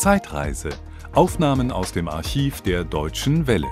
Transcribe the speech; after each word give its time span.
Zeitreise. 0.00 0.70
Aufnahmen 1.12 1.70
aus 1.70 1.92
dem 1.92 2.08
Archiv 2.08 2.62
der 2.62 2.84
Deutschen 2.84 3.46
Welle. 3.46 3.68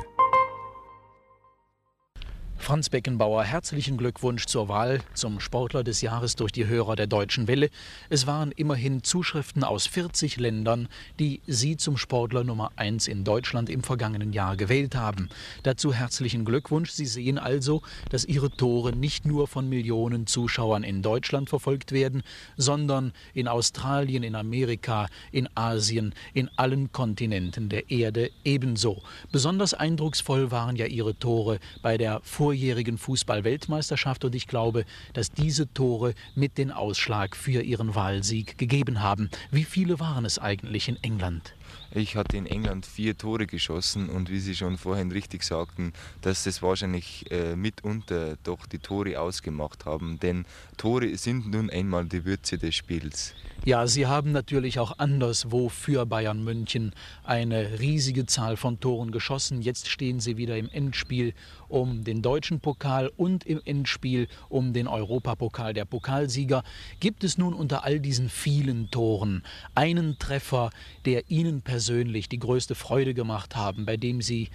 Franz 2.69 2.91
Beckenbauer, 2.91 3.45
herzlichen 3.45 3.97
Glückwunsch 3.97 4.45
zur 4.45 4.69
Wahl 4.69 5.01
zum 5.15 5.41
Sportler 5.41 5.83
des 5.83 6.03
Jahres 6.03 6.37
durch 6.37 6.53
die 6.53 6.67
Hörer 6.67 6.97
der 6.97 7.07
Deutschen 7.07 7.49
Welle. 7.49 7.71
Es 8.11 8.27
waren 8.27 8.53
immerhin 8.53 9.03
Zuschriften 9.03 9.65
aus 9.65 9.87
40 9.87 10.37
Ländern, 10.37 10.89
die 11.19 11.41
Sie 11.47 11.79
zum 11.79 11.97
Sportler 11.97 12.45
Nummer 12.45 12.71
1 12.77 13.09
in 13.09 13.25
Deutschland 13.25 13.71
im 13.71 13.83
vergangenen 13.83 14.35
Jahr 14.35 14.55
gewählt 14.59 14.95
haben. 14.95 15.31
Dazu 15.63 15.95
herzlichen 15.95 16.45
Glückwunsch. 16.45 16.91
Sie 16.91 17.07
sehen 17.07 17.39
also, 17.39 17.81
dass 18.11 18.27
Ihre 18.27 18.51
Tore 18.51 18.95
nicht 18.95 19.25
nur 19.25 19.49
von 19.49 19.67
Millionen 19.67 20.27
Zuschauern 20.27 20.83
in 20.83 21.01
Deutschland 21.01 21.49
verfolgt 21.49 21.93
werden, 21.93 22.23
sondern 22.59 23.15
in 23.33 23.49
Australien, 23.49 24.23
in 24.23 24.35
Amerika, 24.35 25.07
in 25.33 25.49
Asien, 25.55 26.15
in 26.35 26.51
allen 26.57 26.93
Kontinenten 26.93 27.71
der 27.71 27.91
Erde 27.91 28.31
ebenso. 28.45 29.01
Besonders 29.33 29.73
eindrucksvoll 29.73 30.51
waren 30.51 30.77
ja 30.77 30.85
Ihre 30.85 31.19
Tore 31.19 31.61
bei 31.81 31.97
der 31.97 32.21
vorjährigen 32.59 32.99
Fußball-Weltmeisterschaft 32.99 34.25
und 34.25 34.35
ich 34.35 34.49
glaube, 34.49 34.85
dass 35.13 35.31
diese 35.31 35.73
Tore 35.73 36.15
mit 36.35 36.59
den 36.59 36.73
Ausschlag 36.73 37.37
für 37.37 37.63
ihren 37.63 37.95
Wahlsieg 37.95 38.59
gegeben 38.59 39.01
haben. 39.01 39.31
Wie 39.53 39.63
viele 39.63 40.01
waren 40.01 40.25
es 40.25 40.41
eigentlich 40.41 40.89
in 40.89 40.97
England? 41.03 41.55
Ich 41.91 42.17
hatte 42.17 42.37
in 42.37 42.47
England 42.47 42.87
vier 42.87 43.17
Tore 43.17 43.47
geschossen 43.47 44.09
und 44.09 44.31
wie 44.31 44.41
Sie 44.41 44.55
schon 44.55 44.79
vorhin 44.79 45.11
richtig 45.11 45.43
sagten, 45.43 45.93
dass 46.23 46.45
das 46.45 46.63
wahrscheinlich 46.63 47.31
äh, 47.31 47.57
mitunter 47.57 48.37
doch 48.45 48.67
die 48.67 48.79
Tore 48.79 49.19
ausgemacht 49.21 49.87
haben, 49.87 50.19
denn 50.21 50.45
Tore 50.77 51.17
sind 51.17 51.51
nun 51.51 51.71
einmal 51.71 52.05
die 52.05 52.25
Würze 52.25 52.59
des 52.59 52.75
Spiels. 52.75 53.35
Ja, 53.65 53.87
Sie 53.87 54.07
haben 54.07 54.33
natürlich 54.33 54.79
auch 54.79 54.99
anderswo 54.99 55.69
für 55.69 56.07
Bayern 56.07 56.43
München 56.43 56.93
eine 57.25 57.81
riesige 57.81 58.25
Zahl 58.25 58.57
von 58.57 58.81
Toren 58.81 59.11
geschossen. 59.11 59.61
Jetzt 59.61 59.89
stehen 59.89 60.21
Sie 60.21 60.37
wieder 60.37 60.57
im 60.57 60.71
Endspiel 60.71 61.35
um 61.69 62.05
den 62.05 62.23
deutschen 62.23 62.61
Pokal 62.61 63.11
und 63.17 63.45
im 63.45 63.61
Endspiel 63.65 64.29
um 64.49 64.73
den 64.73 64.87
Europapokal 64.87 65.75
der 65.75 65.85
Pokalsieger. 65.85 66.63
Gibt 67.01 67.25
es 67.25 67.37
nun 67.37 67.53
unter 67.53 67.85
all 67.85 68.01
diesen 68.01 68.31
vielen 68.31 68.91
Toren 68.91 69.43
einen 69.75 70.19
Treffer, 70.19 70.71
der 71.05 71.31
Ihnen 71.31 71.58
persönlich 71.61 72.29
die 72.29 72.39
größte 72.39 72.75
Freude 72.75 73.15
gemacht 73.15 73.57
haben, 73.57 73.87
bei 73.87 73.97
dem 73.97 74.23
Sie 74.23 74.49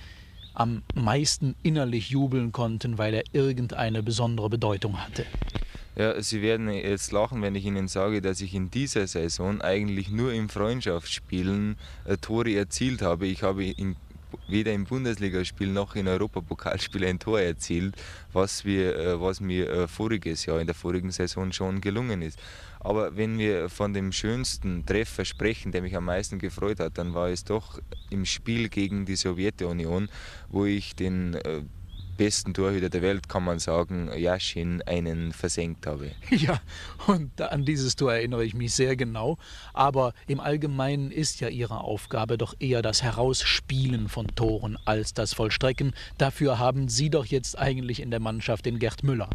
am 0.54 0.84
meisten 0.94 1.56
innerlich 1.64 2.10
jubeln 2.10 2.52
konnten, 2.52 2.98
weil 2.98 3.14
er 3.14 3.24
irgendeine 3.32 4.04
besondere 4.04 4.50
Bedeutung 4.50 4.98
hatte? 5.04 5.26
Ja, 5.96 6.20
Sie 6.22 6.42
werden 6.42 6.70
jetzt 6.70 7.12
lachen, 7.12 7.42
wenn 7.42 7.54
ich 7.54 7.66
Ihnen 7.66 7.88
sage, 7.88 8.22
dass 8.22 8.42
ich 8.42 8.56
in 8.56 8.72
dieser 8.72 9.06
Saison 9.06 9.62
eigentlich 9.62 10.10
nur 10.10 10.34
im 10.34 10.50
Freundschaftsspielen 10.50 11.78
äh, 12.06 12.18
Tore 12.18 12.56
erzielt 12.56 13.04
habe. 13.04 13.28
Ich 13.28 13.44
habe 13.44 13.64
in, 13.64 13.96
weder 14.48 14.74
im 14.74 14.86
Bundesligaspiel 14.86 15.68
noch 15.68 15.96
in 15.96 16.08
Europapokalspiel 16.08 17.06
ein 17.06 17.20
Tor 17.20 17.40
erzielt, 17.40 17.96
was, 18.32 18.66
wir, 18.66 18.98
äh, 18.98 19.22
was 19.22 19.40
mir 19.40 19.70
äh, 19.70 19.88
voriges 19.88 20.46
Jahr, 20.46 20.60
in 20.60 20.68
der 20.68 20.76
vorigen 20.76 21.12
Saison 21.12 21.52
schon 21.52 21.82
gelungen 21.82 22.22
ist. 22.22 22.40
Aber 22.80 23.16
wenn 23.16 23.38
wir 23.38 23.70
von 23.70 23.94
dem 23.94 24.12
schönsten 24.12 24.86
Treffer 24.86 25.24
sprechen, 25.24 25.72
der 25.72 25.82
mich 25.82 25.96
am 25.96 26.06
meisten 26.06 26.38
gefreut 26.38 26.80
hat, 26.80 26.98
dann 26.98 27.14
war 27.14 27.30
es 27.30 27.46
doch 27.46 27.80
im 28.10 28.26
Spiel 28.26 28.70
gegen 28.70 29.06
die 29.06 29.16
Sowjetunion, 29.16 30.10
wo 30.50 30.66
ich 30.66 30.96
den 30.96 31.36
äh, 31.36 31.62
besten 32.18 32.54
Torhüter 32.54 32.90
der 32.90 33.02
Welt, 33.02 33.30
kann 33.30 33.44
man 33.44 33.60
sagen, 33.60 34.10
Yashin 34.16 34.82
einen 34.84 35.34
versenkt 35.34 35.88
habe. 35.88 36.12
Ja, 36.30 36.60
und 37.08 37.40
an 37.40 37.64
dieses 37.64 37.96
Tor 37.96 38.14
erinnere 38.14 38.44
ich 38.44 38.54
mich 38.54 38.74
sehr 38.74 38.96
genau. 38.96 39.38
Aber 39.74 40.14
im 40.28 40.40
Allgemeinen 40.40 41.12
ist 41.12 41.40
ja 41.40 41.48
Ihre 41.48 41.82
Aufgabe 41.82 42.38
doch 42.38 42.56
eher 42.60 42.82
das 42.82 43.04
Herausspielen 43.04 44.10
von 44.10 44.28
Toren 44.28 44.78
als 44.84 45.14
das 45.14 45.34
Vollstrecken. 45.34 45.94
Dafür 46.18 46.60
haben 46.60 46.90
Sie 46.90 47.10
doch 47.10 47.26
jetzt 47.26 47.58
eigentlich 47.58 48.02
in 48.02 48.12
der 48.12 48.20
Mannschaft 48.20 48.66
den 48.66 48.80
Gerd 48.80 49.04
Müller. 49.04 49.30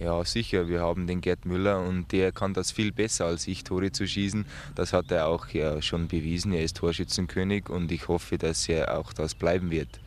Ja, 0.00 0.24
sicher. 0.24 0.68
Wir 0.68 0.80
haben 0.80 1.06
den 1.06 1.20
Gerd 1.20 1.46
Müller 1.46 1.80
und 1.80 2.10
der 2.10 2.32
kann 2.32 2.54
das 2.54 2.72
viel 2.72 2.90
besser 2.90 3.26
als 3.26 3.46
ich, 3.46 3.62
Tore 3.62 3.92
zu 3.92 4.06
schießen. 4.06 4.46
Das 4.74 4.92
hat 4.92 5.12
er 5.12 5.28
auch 5.28 5.48
ja 5.48 5.80
schon 5.80 6.08
bewiesen. 6.08 6.52
Er 6.52 6.64
ist 6.64 6.78
Torschützenkönig 6.78 7.68
und 7.68 7.92
ich 7.92 8.08
hoffe, 8.08 8.36
dass 8.36 8.68
er 8.68 8.98
auch 8.98 9.12
das 9.12 9.34
bleiben 9.34 9.70
wird. 9.70 10.00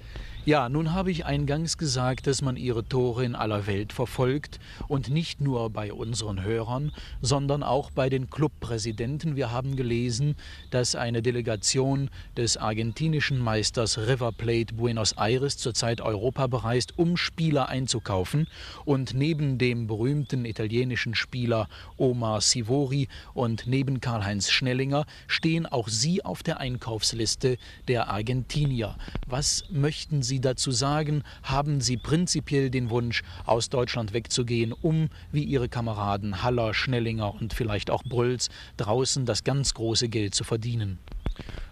Ja, 0.47 0.69
nun 0.69 0.93
habe 0.93 1.09
ich 1.09 1.25
eingangs 1.25 1.75
gesagt, 1.75 2.27
dass 2.27 2.43
man 2.43 2.55
ihre 2.55 2.87
Tore 2.87 3.25
in 3.25 3.33
aller 3.33 3.65
Welt 3.65 3.91
verfolgt 3.91 4.59
und 4.87 5.09
nicht 5.09 5.41
nur 5.41 5.71
bei 5.71 5.91
unseren 5.91 6.43
Hörern, 6.43 6.91
sondern 7.19 7.63
auch 7.63 7.89
bei 7.89 8.09
den 8.09 8.29
Clubpräsidenten. 8.29 9.35
Wir 9.35 9.49
haben 9.49 9.75
gelesen, 9.75 10.35
dass 10.69 10.93
eine 10.93 11.23
Delegation 11.23 12.11
des 12.37 12.57
argentinischen 12.57 13.39
Meisters 13.39 13.97
River 13.97 14.31
Plate 14.33 14.75
Buenos 14.75 15.13
Aires 15.13 15.57
zurzeit 15.57 15.99
Europa 15.99 16.45
bereist, 16.45 16.95
um 16.95 17.17
Spieler 17.17 17.67
einzukaufen. 17.67 18.47
Und 18.85 19.15
neben 19.15 19.57
dem 19.57 19.87
berühmten 19.87 20.45
italienischen 20.45 21.15
Spieler 21.15 21.67
Omar 21.97 22.41
Sivori 22.41 23.07
und 23.33 23.65
neben 23.65 23.99
Karl-Heinz 23.99 24.51
Schnellinger 24.51 25.07
stehen 25.25 25.65
auch 25.65 25.87
sie 25.87 26.23
auf 26.23 26.43
der 26.43 26.59
Einkaufsliste 26.59 27.57
der 27.87 28.09
Argentinier. 28.09 28.95
Was 29.25 29.63
möchten 29.71 30.21
Sie 30.21 30.34
Sie 30.35 30.41
dazu 30.41 30.71
sagen? 30.71 31.23
Haben 31.43 31.79
Sie 31.79 31.95
prinzipiell 31.95 32.69
den 32.69 32.89
Wunsch, 32.89 33.23
aus 33.45 33.69
Deutschland 33.69 34.11
wegzugehen, 34.11 34.73
um, 34.73 35.07
wie 35.31 35.43
Ihre 35.43 35.69
Kameraden 35.69 36.43
Haller, 36.43 36.73
Schnellinger 36.73 37.33
und 37.35 37.53
vielleicht 37.53 37.89
auch 37.89 38.03
Brülls, 38.03 38.49
draußen 38.75 39.25
das 39.25 39.45
ganz 39.45 39.73
große 39.73 40.09
Geld 40.09 40.35
zu 40.35 40.43
verdienen? 40.43 40.99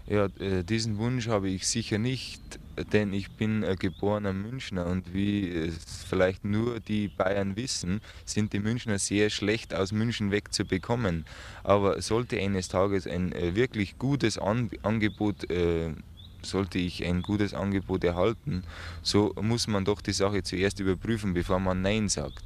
Ja, 0.06 0.28
äh, 0.38 0.64
diesen 0.64 0.96
Wunsch 0.96 1.28
habe 1.28 1.50
ich 1.50 1.66
sicher 1.66 1.98
nicht, 1.98 2.40
denn 2.94 3.12
ich 3.12 3.32
bin 3.32 3.66
geborener 3.78 4.32
Münchner 4.32 4.86
und 4.86 5.12
wie 5.12 5.46
es 5.50 6.04
vielleicht 6.08 6.44
nur 6.44 6.80
die 6.80 7.08
Bayern 7.08 7.56
wissen, 7.56 8.00
sind 8.24 8.54
die 8.54 8.60
Münchner 8.60 8.98
sehr 8.98 9.28
schlecht 9.28 9.74
aus 9.74 9.92
München 9.92 10.30
wegzubekommen. 10.30 11.26
Aber 11.64 12.00
sollte 12.00 12.38
eines 12.38 12.68
Tages 12.68 13.06
ein 13.06 13.32
äh, 13.32 13.54
wirklich 13.56 13.98
gutes 13.98 14.38
Angebot 14.38 15.50
äh, 15.50 15.90
sollte 16.44 16.78
ich 16.78 17.04
ein 17.04 17.22
gutes 17.22 17.54
Angebot 17.54 18.04
erhalten, 18.04 18.64
so 19.02 19.34
muss 19.40 19.66
man 19.66 19.84
doch 19.84 20.00
die 20.00 20.12
Sache 20.12 20.42
zuerst 20.42 20.80
überprüfen, 20.80 21.34
bevor 21.34 21.58
man 21.58 21.82
Nein 21.82 22.08
sagt. 22.08 22.44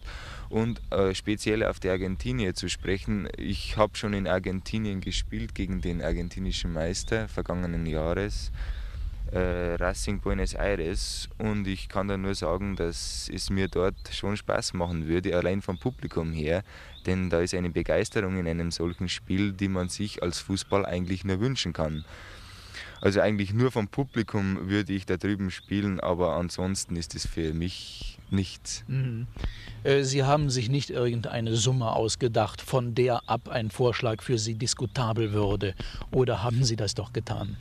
Und 0.49 0.81
äh, 0.91 1.15
speziell 1.15 1.63
auf 1.63 1.79
die 1.79 1.91
Argentinier 1.91 2.55
zu 2.55 2.69
sprechen, 2.69 3.29
ich 3.37 3.77
habe 3.77 3.97
schon 3.97 4.15
in 4.15 4.27
Argentinien 4.27 5.01
gespielt 5.01 5.55
gegen 5.55 5.83
den 5.83 6.03
argentinischen 6.03 6.73
Meister 6.73 7.29
vergangenen 7.29 7.85
Jahres. 7.85 8.51
Äh, 9.31 9.75
Racing 9.75 10.21
Buenos 10.21 10.55
Aires 10.55 11.29
und 11.37 11.67
ich 11.67 11.91
kann 11.91 12.09
da 12.09 12.17
nur 12.17 12.35
sagen, 12.35 12.77
dass 12.77 13.31
es 13.31 13.51
mir 13.51 13.69
dort 13.69 13.97
schon 14.11 14.39
Spaß 14.39 14.73
machen 14.73 15.07
würde, 15.07 15.37
allein 15.37 15.61
vom 15.61 15.77
Publikum 15.77 16.33
her, 16.33 16.65
denn 17.05 17.29
da 17.29 17.41
ist 17.41 17.53
eine 17.53 17.69
Begeisterung 17.69 18.39
in 18.39 18.49
einem 18.49 18.71
solchen 18.71 19.11
Spiel, 19.11 19.53
die 19.53 19.69
man 19.69 19.91
sich 19.91 20.23
als 20.23 20.39
Fußball 20.39 20.87
eigentlich 20.87 21.25
nur 21.25 21.41
wünschen 21.41 21.75
kann. 21.75 22.07
Also 23.01 23.21
eigentlich 23.21 23.53
nur 23.53 23.71
vom 23.71 23.89
Publikum 23.89 24.69
würde 24.69 24.93
ich 24.93 25.07
da 25.07 25.17
drüben 25.17 25.51
spielen, 25.51 26.01
aber 26.01 26.37
ansonsten 26.37 26.97
ist 26.97 27.15
es 27.15 27.27
für 27.27 27.55
mich 27.55 28.19
nichts. 28.31 28.85
Mhm. 28.89 29.27
Äh, 29.85 30.03
Sie 30.03 30.25
haben 30.25 30.51
sich 30.51 30.69
nicht 30.69 30.91
irgendeine 30.91 31.57
Summe 31.57 31.93
ausgedacht, 31.93 32.61
von 32.61 32.95
der 32.95 33.29
ab 33.29 33.49
ein 33.49 33.71
Vorschlag 33.71 34.23
für 34.23 34.39
Sie 34.39 34.55
diskutabel 34.55 35.33
würde, 35.33 35.75
oder 36.11 36.43
haben 36.43 36.65
Sie 36.65 36.77
das 36.77 36.95
doch 36.95 37.13
getan? 37.13 37.57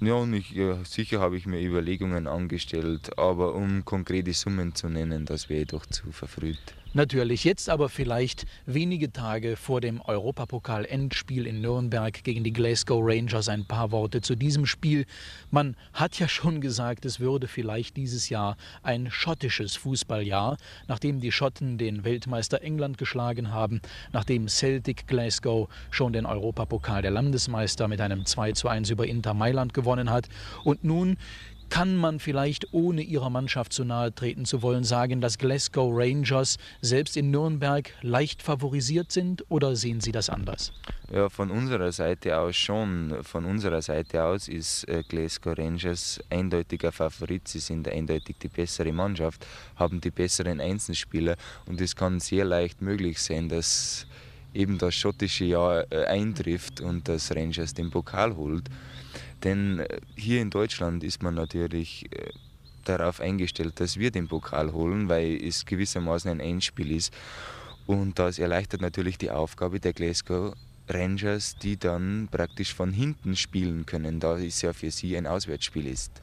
Ja, 0.00 0.14
und 0.14 0.32
ich, 0.32 0.50
ja, 0.50 0.84
sicher 0.84 1.18
habe 1.20 1.36
ich 1.36 1.46
mir 1.46 1.60
Überlegungen 1.60 2.28
angestellt, 2.28 3.18
aber 3.18 3.54
um 3.54 3.84
konkrete 3.84 4.32
Summen 4.32 4.74
zu 4.74 4.88
nennen, 4.88 5.24
das 5.24 5.48
wäre 5.48 5.66
doch 5.66 5.86
zu 5.86 6.12
verfrüht. 6.12 6.60
Natürlich, 6.94 7.44
jetzt 7.44 7.68
aber 7.68 7.90
vielleicht 7.90 8.46
wenige 8.64 9.12
Tage 9.12 9.56
vor 9.56 9.82
dem 9.82 10.00
Europapokal-Endspiel 10.00 11.46
in 11.46 11.60
Nürnberg 11.60 12.24
gegen 12.24 12.44
die 12.44 12.52
Glasgow 12.52 13.00
Rangers. 13.02 13.50
Ein 13.50 13.66
paar 13.66 13.90
Worte 13.90 14.22
zu 14.22 14.36
diesem 14.36 14.64
Spiel. 14.64 15.04
Man 15.50 15.76
hat 15.92 16.18
ja 16.18 16.28
schon 16.28 16.62
gesagt, 16.62 17.04
es 17.04 17.20
würde 17.20 17.46
vielleicht 17.46 17.98
dieses 17.98 18.30
Jahr 18.30 18.56
ein 18.82 19.10
schottisches 19.10 19.76
Fußballjahr, 19.76 20.56
nachdem 20.86 21.20
die 21.20 21.30
Schotten 21.30 21.76
den 21.76 22.04
Weltmeister 22.04 22.62
England 22.62 22.96
geschlagen 22.96 23.52
haben, 23.52 23.82
nachdem 24.12 24.48
Celtic 24.48 25.06
Glasgow 25.06 25.68
schon 25.90 26.14
den 26.14 26.24
Europapokal 26.24 27.02
der 27.02 27.10
Landesmeister 27.10 27.86
mit 27.86 28.00
einem 28.00 28.24
2 28.24 28.52
zu 28.52 28.66
1 28.68 28.88
über 28.88 29.06
Inter 29.06 29.34
Mailand 29.34 29.74
gewonnen 29.74 30.10
hat. 30.10 30.28
Und 30.64 30.84
nun 30.84 31.18
kann 31.70 31.96
man 31.96 32.18
vielleicht, 32.20 32.72
ohne 32.72 33.02
ihrer 33.02 33.30
Mannschaft 33.30 33.72
zu 33.72 33.84
nahe 33.84 34.14
treten 34.14 34.44
zu 34.44 34.62
wollen, 34.62 34.84
sagen, 34.84 35.20
dass 35.20 35.38
Glasgow 35.38 35.90
Rangers 35.94 36.58
selbst 36.80 37.16
in 37.16 37.30
Nürnberg 37.30 37.90
leicht 38.02 38.42
favorisiert 38.42 39.12
sind 39.12 39.44
oder 39.48 39.76
sehen 39.76 40.00
Sie 40.00 40.12
das 40.12 40.30
anders? 40.30 40.72
Ja, 41.12 41.28
von 41.28 41.50
unserer 41.50 41.90
Seite 41.92 42.38
aus 42.38 42.56
schon. 42.56 43.22
Von 43.22 43.44
unserer 43.46 43.80
Seite 43.80 44.24
aus 44.24 44.48
ist 44.48 44.86
äh, 44.88 45.02
Glasgow 45.08 45.56
Rangers 45.56 46.20
eindeutiger 46.28 46.92
Favorit. 46.92 47.48
Sie 47.48 47.60
sind 47.60 47.88
eindeutig 47.88 48.36
die 48.42 48.48
bessere 48.48 48.92
Mannschaft, 48.92 49.46
haben 49.76 50.00
die 50.00 50.10
besseren 50.10 50.60
Einzelspieler 50.60 51.36
und 51.66 51.80
es 51.80 51.96
kann 51.96 52.20
sehr 52.20 52.44
leicht 52.44 52.82
möglich 52.82 53.20
sein, 53.20 53.48
dass 53.48 54.06
eben 54.54 54.78
das 54.78 54.94
schottische 54.94 55.44
Jahr 55.44 55.90
äh, 55.90 56.04
eintrifft 56.06 56.80
und 56.80 57.08
das 57.08 57.34
Rangers 57.34 57.74
den 57.74 57.90
Pokal 57.90 58.36
holt. 58.36 58.68
Denn 59.44 59.80
äh, 59.80 60.00
hier 60.16 60.40
in 60.40 60.50
Deutschland 60.50 61.04
ist 61.04 61.22
man 61.22 61.34
natürlich 61.34 62.06
äh, 62.10 62.30
darauf 62.84 63.20
eingestellt, 63.20 63.80
dass 63.80 63.98
wir 63.98 64.10
den 64.10 64.28
Pokal 64.28 64.72
holen, 64.72 65.08
weil 65.08 65.36
es 65.42 65.66
gewissermaßen 65.66 66.30
ein 66.30 66.40
Endspiel 66.40 66.90
ist. 66.90 67.12
Und 67.86 68.18
das 68.18 68.38
erleichtert 68.38 68.80
natürlich 68.80 69.18
die 69.18 69.30
Aufgabe 69.30 69.80
der 69.80 69.92
Glasgow 69.92 70.54
Rangers, 70.88 71.56
die 71.56 71.76
dann 71.76 72.28
praktisch 72.30 72.74
von 72.74 72.92
hinten 72.92 73.36
spielen 73.36 73.86
können, 73.86 74.20
da 74.20 74.38
es 74.38 74.62
ja 74.62 74.72
für 74.72 74.90
sie 74.90 75.16
ein 75.16 75.26
Auswärtsspiel 75.26 75.86
ist. 75.86 76.22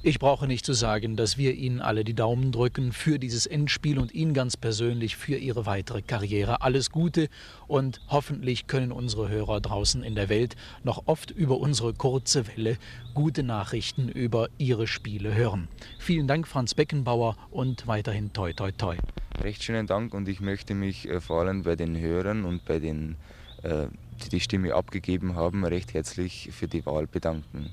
Ich 0.00 0.20
brauche 0.20 0.46
nicht 0.46 0.64
zu 0.64 0.74
sagen, 0.74 1.16
dass 1.16 1.38
wir 1.38 1.54
Ihnen 1.54 1.80
alle 1.80 2.04
die 2.04 2.14
Daumen 2.14 2.52
drücken 2.52 2.92
für 2.92 3.18
dieses 3.18 3.46
Endspiel 3.46 3.98
und 3.98 4.14
Ihnen 4.14 4.32
ganz 4.32 4.56
persönlich 4.56 5.16
für 5.16 5.34
Ihre 5.34 5.66
weitere 5.66 6.02
Karriere. 6.02 6.62
Alles 6.62 6.90
Gute 6.90 7.28
und 7.66 8.00
hoffentlich 8.06 8.68
können 8.68 8.92
unsere 8.92 9.28
Hörer 9.28 9.60
draußen 9.60 10.04
in 10.04 10.14
der 10.14 10.28
Welt 10.28 10.54
noch 10.84 11.02
oft 11.06 11.32
über 11.32 11.58
unsere 11.58 11.94
kurze 11.94 12.46
Welle 12.46 12.78
gute 13.12 13.42
Nachrichten 13.42 14.08
über 14.08 14.48
Ihre 14.56 14.86
Spiele 14.86 15.34
hören. 15.34 15.66
Vielen 15.98 16.28
Dank, 16.28 16.46
Franz 16.46 16.74
Beckenbauer, 16.74 17.36
und 17.50 17.88
weiterhin 17.88 18.32
toi 18.32 18.52
toi 18.52 18.70
toi. 18.70 18.96
Recht 19.42 19.64
schönen 19.64 19.88
Dank 19.88 20.14
und 20.14 20.28
ich 20.28 20.40
möchte 20.40 20.74
mich 20.74 21.08
äh, 21.08 21.20
vor 21.20 21.40
allem 21.40 21.64
bei 21.64 21.74
den 21.74 21.98
Hörern 21.98 22.44
und 22.44 22.64
bei 22.64 22.78
den, 22.78 23.16
äh, 23.64 23.86
die 24.22 24.28
die 24.28 24.40
Stimme 24.40 24.74
abgegeben 24.74 25.34
haben, 25.34 25.64
recht 25.64 25.92
herzlich 25.92 26.50
für 26.52 26.68
die 26.68 26.86
Wahl 26.86 27.08
bedanken. 27.08 27.72